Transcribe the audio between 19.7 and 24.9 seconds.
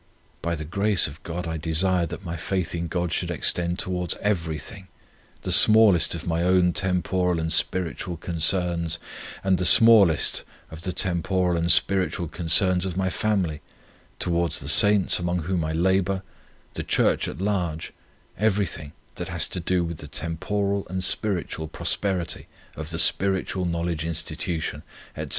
with the temporal and spiritual prosperity of the Scriptural Knowledge Institution,